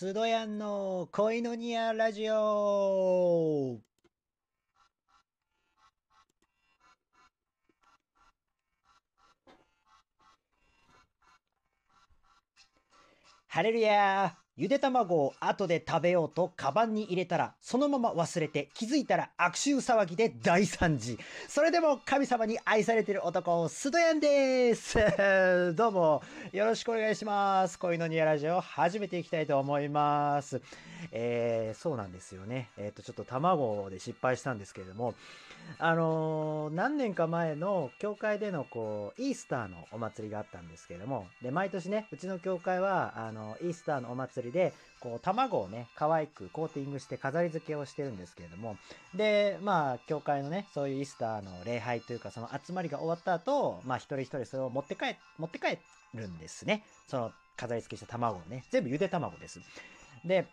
[0.00, 3.78] スドヤンの恋のニアラジオ。
[13.46, 21.16] ハレルヤゆで卵を後で食べようとカバンに入れたらそのまま忘れて気づいたら悪臭騒ぎで大惨事。
[21.48, 24.98] それでも神様に愛されてる男スドヤンです。
[25.74, 26.22] どうも
[26.52, 27.78] よろしくお願いします。
[27.78, 30.60] 恋のニアラジオ始めていきたいと思います。
[31.10, 32.68] えー、そうなんですよね。
[32.76, 35.14] えっ、ー、とちょっと卵で失敗したんですけれども。
[35.78, 41.26] あのー、何年か前の教会でのこうイースターのお祭りがあったんですけれども。
[41.42, 48.76] で毎年ねうちの教会はあのイースターのお祭りでこう卵をね可愛くコーティングして飾り付けをしてるんですけれども。
[49.14, 55.78] でまあ教会のねそういうイースターの礼拝というかその集まりが終わった後まあ一人一人それを持って帰持って帰
[56.14, 56.84] るんですね。
[57.06, 58.64] その飾り付けした卵をね。
[58.70, 59.60] 全部ゆで卵です。
[60.24, 60.46] で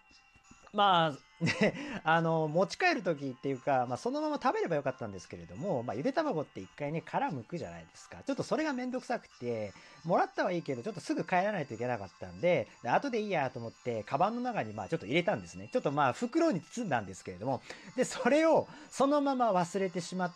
[0.77, 1.73] まあ、ね、
[2.04, 8.18] あの、持ち帰る時っていうか、まあ、そのまま食べればよかったんですけれども、まあ、ゆで卵って一回ね、殻むくじゃないですか。
[8.26, 9.74] ちょっとそれがめんどくさくて、
[10.05, 15.68] もらったはいいけど、ちょっとすぐ帰らないといけなかったんで、で後でいいやと思って、カバンの中にまあちょっと入れたんですね。
[15.74, 17.62] ちょっとまあ袋に包んだんですけれども、
[17.96, 20.34] で、それをそのまま忘れてしまっ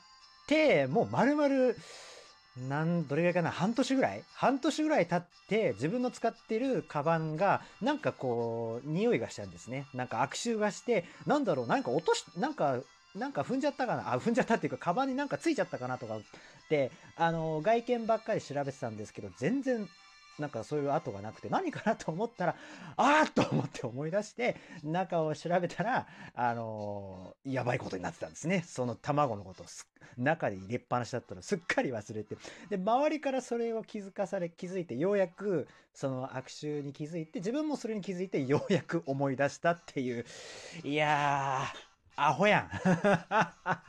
[0.47, 1.75] て、もう丸々、
[2.57, 3.51] なん、どれぐらいかな？
[3.51, 4.23] 半年ぐらい？
[4.33, 9.87] 半年ぐらい経って自分の使ってるカバンがなんかこう匂いがしちゃうんですね。
[9.93, 12.79] なんか悪臭がして、なんだろう、なんか落とし、なんか
[13.15, 14.13] なんか踏んじゃったかな？
[14.13, 16.21] あ、踏んじゃったっていうか、カバンになんかついちゃったかなとかっ
[16.69, 19.87] て、あの、外見ばっかり調べてたんですけど、全然
[20.39, 22.55] なんかそういう跡がなくて何かなと思ったら、
[22.97, 28.63] ああと思って思い出して、中を調べたら、あのー、やばいことになってたんですね。
[28.65, 29.65] その卵のことを
[30.17, 32.37] 中で入れっぱなしだったのすっかり忘れて。
[32.69, 40.25] で、周りからそれを気づかされ、気づいて、ようやくその悪臭に気づいて、自分もそれに気づいて、ようやく思い出したっていう。
[40.83, 43.81] いやー、アホやん っ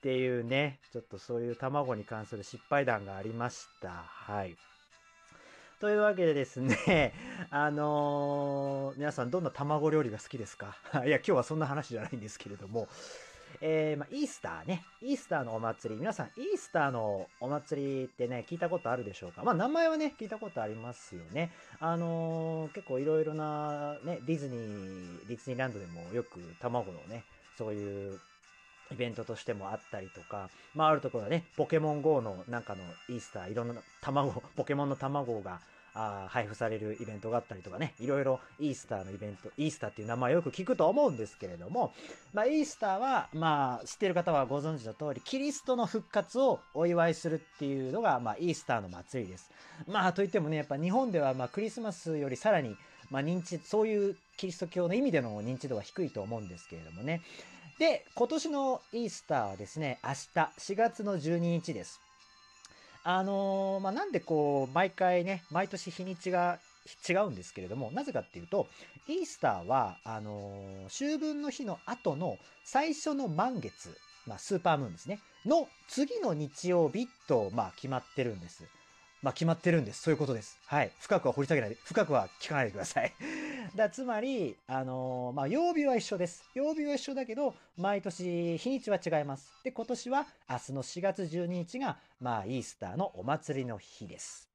[0.00, 3.90] ていうね、ちょっとそういう卵に関する失敗談がありました。
[3.90, 4.56] はい。
[5.80, 7.12] というわけでですね、
[7.50, 10.76] あのー、皆さんどんな卵料理が好きですか？
[11.04, 12.88] いや、今日はそんな話じゃないんですけれども、
[13.60, 14.84] えー、まあ、イースターね。
[15.02, 16.00] イースターのお祭り。
[16.00, 19.42] 皆さん、イースターのお祭りってね、聞いたことあるでしょうか？
[19.42, 21.52] まあ、名前はね、聞いたことありますよね。
[21.80, 27.24] あのー、結構いろいろな、ね、ディズニー、ディズニーランドでもよく卵のね、
[27.58, 28.20] そういう
[28.92, 35.60] イベントとしてもあったりとか、まあ、あるところはね、ポケモン GO のなんかのイースター、いろんな卵、 ポケモンの卵が
[35.94, 41.92] あ配布されるイベントがあったりとかね、いろいろイースターのイベント、イースターっていう名前よく聞くと思うんですけれども、
[42.32, 49.50] まあ、イースターは、まあ、知ってる方はご存知の通り、キリストの復活をお祝いするっていうのが、まあ、イースターの祭りです。
[49.86, 52.76] まあ、といってもね、やっぱ日本では、まあ、クリスマスよりさらに、
[53.10, 57.22] まあ、認知、そういうキリスト教の意味での認知度は低いと思うんですけれどもね。
[57.78, 60.16] で、今年のイースターはですね、明日
[60.58, 62.00] 4月の12日です。
[63.02, 66.60] あのー、まあ、なんでこう、毎回ね、毎年日にちが
[67.08, 68.68] 違うんですけれども、なぜかっていうと、
[69.08, 73.96] イースターは、あのー、秋分の日の後の最初の満月、
[74.26, 78.62] まあ、スーパームーンですね、の次の日曜日と、まあ、決まってるんです。
[79.24, 80.02] まあ、決まってるんです。
[80.02, 80.58] そういうことです。
[80.66, 80.90] はい。
[81.00, 83.14] 深くは掘り下げないで、深くは聞かないでください。
[83.74, 86.44] だつまり、あのー、まあ、曜日は一緒です。
[86.52, 89.50] 曜日は一緒だけど、毎年日にちは違います。
[89.64, 94.50] で、今年は明日の4月12日が、まあ、イースターのお祭りの日です。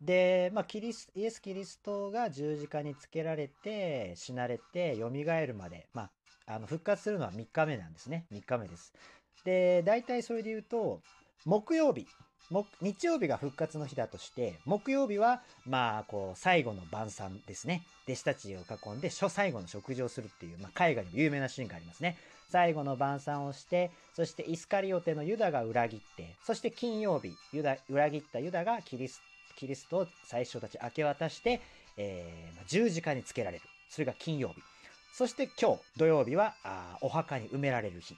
[0.00, 6.10] で、まあ、キリスイエス・キリストが十字架につけられて、死なれて、蘇るまで、ま
[6.46, 8.26] あ、あの復活するのは3日目なんですね。
[8.32, 8.92] 3日目です。
[9.44, 11.00] で、大体それで言うと、
[11.44, 12.08] 木曜日、
[12.80, 17.82] 日曜日が復活の日だとして、木曜日は、まあ、こう、最後の晩餐ですね。
[18.06, 22.16] 弟子たちを囲んで、最後の食事をするっていう、まあ、海外にも有名なシーンがありますね。
[22.48, 29.20] 最後の晩餐をして、そしてイスカリオテのユダが裏切って、そして金曜日、ユダ、裏切ったユダがキリス
[29.56, 31.60] キリストを最初たち明け渡して、
[31.96, 33.64] えー、十字架につけられる。
[33.88, 34.62] それが金曜日。
[35.12, 38.14] そして今日、土曜日は、あお墓に埋められる日。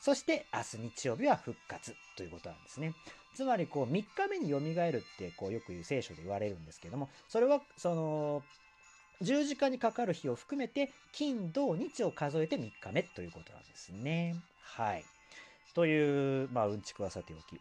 [0.00, 2.94] そして明日日曜日は復活ということなんですね。
[3.34, 8.42] つまりこう3日目によみがえるってこうよく言う聖書で言われるんですけども、それはその
[9.20, 14.36] 十字架にかかる日を含めて金土日を数えて3日目ということなんですね。
[14.62, 15.04] はい。
[15.74, 17.60] という、まあ、うんちくはさておき。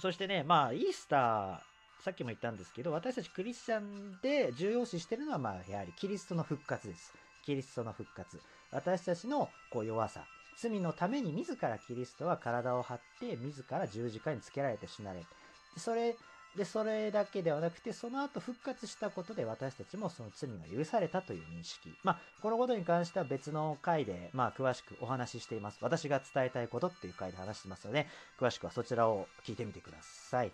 [0.00, 1.58] そしてね、まあ、イースター、
[2.02, 7.12] さっきも言ったんですけど、私たちクリスチャンで重要視してるのは、まあ、やはりキリストの復活です。
[7.44, 8.40] キリストの復活。
[8.70, 15.24] 私たちのこう弱さ、罪のために自らキリストは体を張って自ら十字架につけられて死なれ
[15.76, 16.16] それ
[16.56, 21.92] で、それだけではなくて、その後復活したことで私たちもその罪が許されたという認識。
[22.04, 25.78] まあ、このことに関しては別の回で、まあ、詳しくお話ししています。
[25.80, 28.06] 私が伝えたいことっていう回で話してますので、
[28.38, 30.52] 詳しくはそちらを聞いてみてください。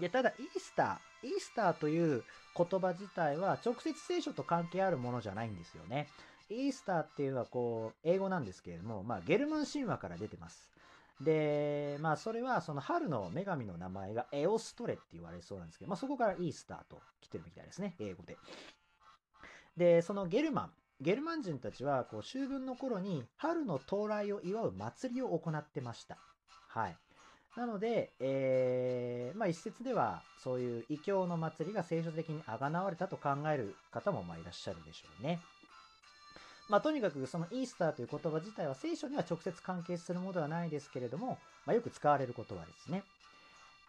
[0.00, 2.24] で、ただ、イースター、イースターという
[2.56, 6.08] 言葉自体は直接聖書と関係あるものじゃないんですよね。
[6.54, 10.70] イースターっていうのはこう、英語なんですけれども、まあ、ゲルマン神話から出てます。
[11.20, 18.36] で、まあ、それはその春の女神の名前がエオストレって言われそうなんですけど、まあ、そこからイースターと来てるみたいですね、英語で。
[19.76, 20.70] で、そのゲルマン、
[21.00, 26.18] ゲルマン人たちはこう秋分の頃に春の到来を祝う祭りを行ってました。
[26.68, 26.96] はい。
[27.56, 35.40] なので、えー、まあ一説ではそういう異教の祭りが聖書的にあがなわれたと考える方もまあいらっしゃるでしょうね。
[36.70, 41.36] まあ、とにかくそのイースターという言葉自体は聖書には直接関係するものではないですけれども、
[41.66, 43.02] まあ、よく使われる言葉ですね。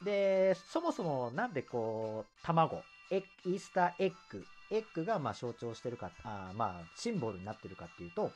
[0.04, 2.81] で、そもそもなんでこう、卵、
[3.12, 8.31] イースターエッグ、エッグがまあ象徴してるか、あまあ、シンボルになってるかっていうと、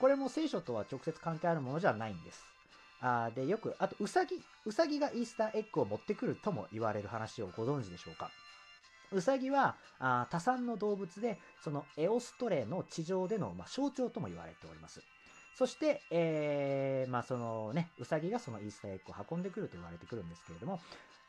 [0.00, 2.46] これも聖書とは直接関係あるものじゃないんです。
[3.02, 8.30] あで、よく、あと、うさぎ、うさぎがイースターエッグを持ってくるとも言われる話をご存知でしょうか？
[9.12, 15.00] ウサギはあ多産の動物で、そのエオストレの地上での、まあ、象徴とも言われております。
[15.54, 20.80] そして、えー、まあそのね、ウサギがそのイースターエッグを運んでくると言われてくるんですけれども、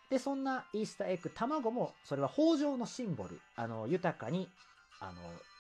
[0.10, 4.50] で、そんなイースターエッグ、卵も、それは豊穣のシンボル、あの、豊かに、
[5.00, 5.14] あの、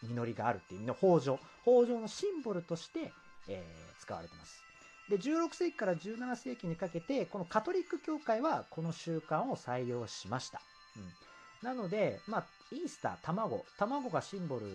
[0.07, 3.11] 実りがあるっていう意味の豊穣、豊穣のシンボルとして、
[3.47, 4.63] えー、使われてます。
[5.09, 10.61] で、16世紀から17世紀にかけて、このカトリック教会はこの習慣を採用しました。
[10.97, 11.32] うん
[11.63, 14.65] なので、まあ、イースター、卵、卵がシンボル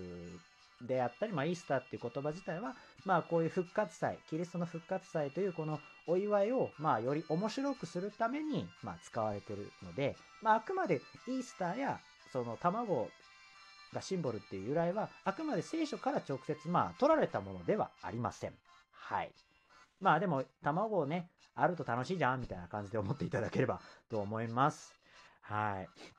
[0.86, 2.74] であったり、まあ、イースターっていう言葉自体は、
[3.04, 12.00] まあ、こういう復活祭、キリストの復活祭というこのお祝いを、まあ、より面白くするために、まあ、使われてるので、まあ、あくまでイースターや、
[12.32, 13.08] その卵
[13.92, 18.52] がシンボルっていう由来は、あくまで聖書から直接、まあ、取られたものではありません。
[18.92, 19.30] はい。
[20.00, 24.94] まあでも、卵をね、あると楽しいじゃんみたいな感じで思っていただければと思います。
[25.42, 26.17] はい。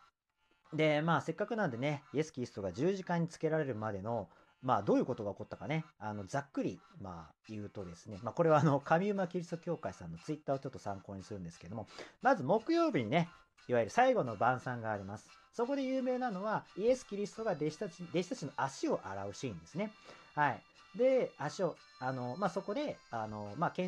[0.74, 4.30] で、まあ、せっかくなんでね、イエス・キリストが十字架につけられるまでの、
[4.62, 11.88] まあ、どういうことが起こったかね、あの、ざっくり、まあ、言うとですね、まあ、これはあの、神馬キリスト教会さんのツイッターをちょっと参考にするんですけども、
[12.21, 13.33] まず木曜日にね、
[13.68, 15.31] いわゆる最後の晩餐があります。
[15.54, 19.92] そこで有名なのは、イエス・キリストが弟子たち、弟子たちの足を洗うシーンですね。
[20.36, 20.63] はい。
[20.95, 23.83] で、足を、あの、まあ、そこで、あの、まあ、キ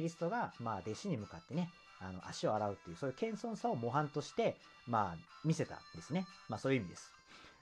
[0.00, 4.56] リストが、まあ、弟子に向かってね、あの、足を洗うっていう、そういう謙遜さを模範として、
[4.86, 6.26] まあ、見せたんですね。
[6.48, 7.12] まあ、そういう意味です。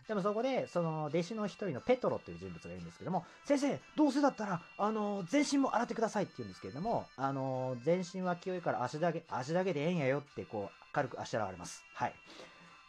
[0.06, 11.82] でもそこで、その、弟子の一人のペトロという人物がいるんですけども、先生、どうせだったら、あの、全身も洗ってくださいって言うんですけれども、あの、全身は清いから足だけ、足だけでええんやよって、こう、軽く足洗われます。
[11.94, 12.14] はい。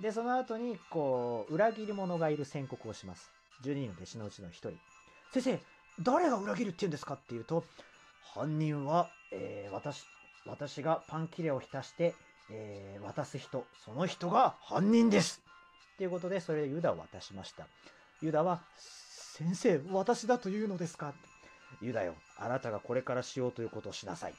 [0.02, 3.32] で、その後に、こう、裏切り者がいる宣告をします。
[3.64, 4.72] 12人の弟子のうちの一人。
[5.32, 5.60] 先生、
[6.02, 7.64] 誰が裏切るって言うんですかって言うと、
[8.34, 10.06] 犯人は、えー、私、
[10.46, 12.14] 私がパン切れを浸して、
[12.52, 15.42] えー、渡す人、その人が犯人です
[15.98, 17.68] ということで、それでユダを渡しました。
[18.22, 21.14] ユダは、先生、私だというのですか？
[21.82, 24.34] ユダよ、あなたがこれからしようということをしなさい。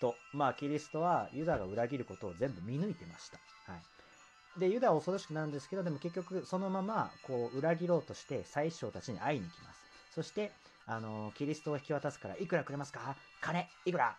[0.00, 3.38] と、まあ、キリストはユダが裏切ることを全部見抜いてました。
[3.72, 4.60] はい。
[4.60, 9.80] で、ユダは恐ろしくなるんですけど、でも結局そのまま、こう、裏切ろうとして最首たちに会いに来ます。
[10.14, 10.52] そして、
[10.86, 13.16] あの、キリストを引き渡すから、いくらくれますか？
[13.40, 14.16] 金、いくら？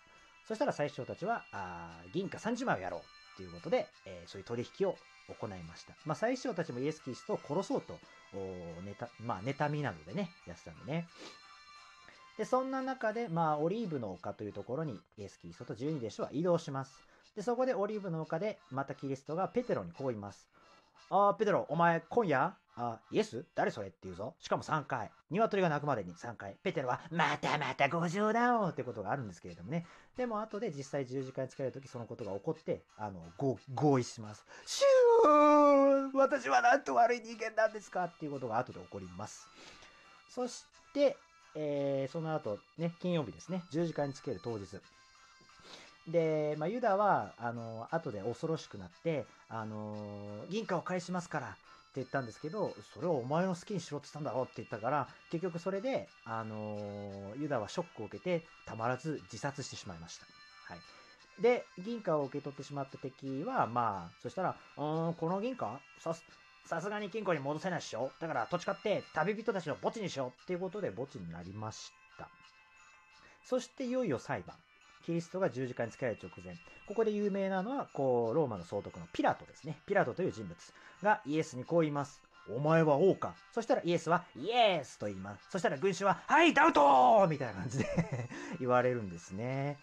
[0.48, 4.96] そしたら最初たちは、あ銀貨30枚をやろうっていうことで、えー、そういう取引を
[5.28, 5.94] 行いました。
[6.06, 8.00] まあ、最初たちもイエス・キリストを殺そうと、
[8.86, 11.08] ネタ、まあ、妬みなどでね、やってたんでね。
[12.38, 17.04] で、そんな中で、まあ、オリーブの丘というところに、イエス・キリストと十二弟子は移動します。
[17.36, 20.48] で、そこでオリーブの丘で、またキリストがペテロにこう言います。
[21.10, 23.44] ああ、ペテロ、お前、今夜、あ、イエス？
[23.56, 23.88] 誰それ？
[23.88, 24.36] って言うぞ。
[24.40, 25.10] しかも3回。
[25.32, 26.56] 鶏が鳴くまでに3回。
[26.62, 29.88] ペテロは、またまたご冗談をってことがあるんですけれどもね。
[30.16, 33.20] でも後で実際十字架につけるときそのことが起こって、あの、
[33.74, 34.46] 合意します。
[34.66, 38.04] シュー私はなんと悪い人間なんですか？
[38.04, 39.48] っていうことが後で起こります。
[40.30, 40.64] そし
[40.94, 41.18] て、
[41.56, 43.64] えー、その後、ね、金曜日ですね。
[43.72, 44.66] 十字架につける当日。
[46.08, 51.58] で、まあ、ユダは、あの、後で恐ろしくなって、あの、銀貨を返しますから、って
[51.96, 60.26] 言ったんですけど、それをお前の好きにしろって言ったんだろうって言ったから、結局それで、あの、ユダはショックを受けて、たまらず自殺してしまいました。
[60.74, 61.42] はい。
[61.42, 65.80] で、銀貨を受け取ってしまった敵は、まあ、そしたら、うん、この銀貨？
[66.00, 66.24] さす、
[66.66, 68.12] さすがに金庫に戻せないっしょ？
[68.20, 72.28] だから土地買って旅人たちの墓地にしようっていうことで墓地になりました。
[73.44, 74.56] そしていよいよ裁判。
[75.08, 76.54] キリストが十字架につけられる直前、
[76.86, 79.80] ここで有名なのは、こう、ローマの総督のピラトですね。
[79.86, 80.54] ピラトという人物
[81.02, 82.22] がイエスにこう言います。
[82.54, 85.48] お前は王かそしたらイエスはイエスと言います。
[85.50, 87.86] そしたら群衆は、はいダウトみたいな感じで
[88.60, 89.78] 言われるんですね。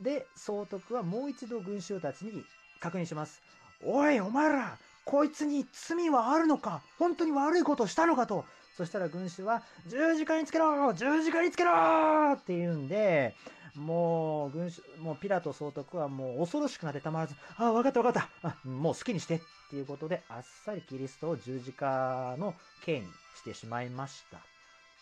[0.00, 2.42] で、総督はもう一度群衆たちに
[2.80, 3.42] 確認します。
[3.82, 8.46] おい、お前らこいつに罪はあるのか本当に悪いことをしたのかと。
[8.76, 13.36] そしたら群衆は、十字架につけろ十字架につけろって言うんで、
[13.76, 18.56] もう、群衆、もうピラト総督はもう恐ろしくなってたまらず、ああ、わかったわかったあ。
[18.68, 19.40] もう好きにしてっ
[19.70, 22.54] ていうことで、あっさりキリストを十字架の
[22.84, 24.38] 刑にしてしまいました。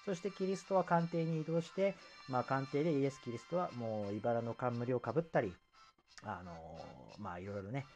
[0.04, 1.94] そしてキリストは官邸に移動して、
[2.28, 5.52] まあ官邸でイエス・キリストはもう茨の冠をかぶったり、
[6.24, 6.52] あの、
[7.18, 7.86] まあいろいろね、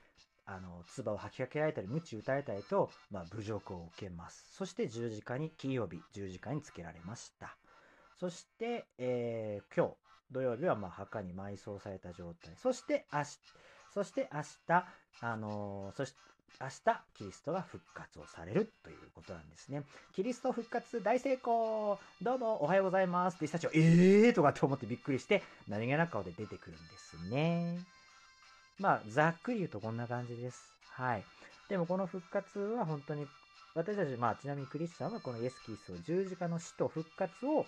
[0.47, 4.47] あの、唾を吐きかけられたり、鞭打たれたりと、まあ、侮辱を受けます。
[4.53, 7.57] そして十字架に、金曜日、十字架につけられました。
[8.17, 9.95] そして、えー、今日、
[10.33, 12.55] 土曜日はま墓に埋葬された状態。
[12.57, 13.39] そして明日、
[13.95, 14.85] そして明日、
[15.21, 16.19] あのー、そして
[16.59, 19.83] 明日、キリストが復活をされるということなんですね。
[20.15, 24.33] キリスト復活大成功どうもおはようございますって人たちは、えー？
[24.33, 27.79] とかって思ってびっくりして、何気なく顔で出てくるんですね。
[28.79, 30.73] まあ、ざっくり言うとこんな感じです。
[30.93, 31.25] はい。
[31.69, 33.27] でもこの復活は本当に、
[33.75, 37.67] 私たち、まあ、ちなみにクリスチャンはこのイエス・キリスト十字架の死と復活を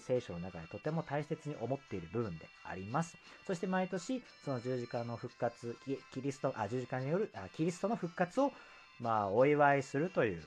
[0.00, 3.16] 聖書の中でとても大切に思っている部分であります。
[3.46, 5.76] そして毎年、その十字架の復活、
[6.12, 8.52] キリスト、あ、十字架による、あキリストの復活を、
[9.00, 10.42] まあ、お祝いするという、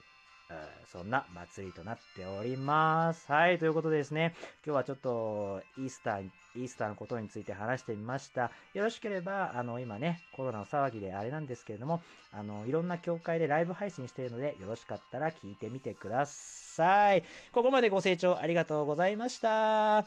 [0.92, 3.32] そんな祭りとなっております。
[3.32, 4.36] はい、ということでですね、
[4.66, 8.52] 今日はちょっとイースター、イースターのことについて話してみました。
[8.74, 17.24] よろしければ、あの、今ね、コロナの騒ぎであれなんですけれども、あの、いろんな教会でライブ配信しているので、よろしかったら聞いてみてください。
[17.52, 20.06] ここまでご清聴ありがとうございました。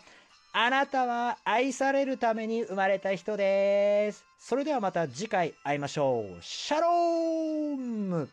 [0.53, 4.25] あなたは愛されるために生まれた人です。
[4.39, 6.43] それではまた次回会いましょう。
[6.43, 8.29] シャローム